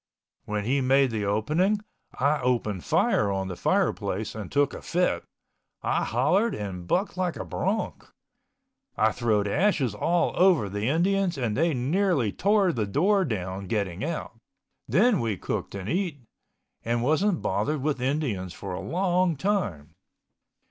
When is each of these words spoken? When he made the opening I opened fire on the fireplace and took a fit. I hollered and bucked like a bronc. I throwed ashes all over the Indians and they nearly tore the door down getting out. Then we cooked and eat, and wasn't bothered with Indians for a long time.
When 0.45 0.65
he 0.65 0.81
made 0.81 1.11
the 1.11 1.25
opening 1.25 1.79
I 2.19 2.41
opened 2.41 2.83
fire 2.83 3.29
on 3.29 3.49
the 3.49 3.55
fireplace 3.55 4.33
and 4.33 4.51
took 4.51 4.73
a 4.73 4.81
fit. 4.81 5.23
I 5.83 6.03
hollered 6.05 6.55
and 6.55 6.87
bucked 6.87 7.17
like 7.17 7.35
a 7.35 7.45
bronc. 7.45 8.07
I 8.97 9.11
throwed 9.11 9.47
ashes 9.47 9.93
all 9.93 10.33
over 10.35 10.69
the 10.69 10.87
Indians 10.89 11.37
and 11.37 11.55
they 11.55 11.75
nearly 11.75 12.31
tore 12.31 12.73
the 12.73 12.87
door 12.87 13.23
down 13.25 13.67
getting 13.67 14.03
out. 14.03 14.35
Then 14.87 15.19
we 15.19 15.37
cooked 15.37 15.75
and 15.75 15.87
eat, 15.87 16.23
and 16.83 17.03
wasn't 17.03 17.43
bothered 17.43 17.83
with 17.83 18.01
Indians 18.01 18.55
for 18.55 18.73
a 18.73 18.79
long 18.81 19.35
time. 19.35 19.93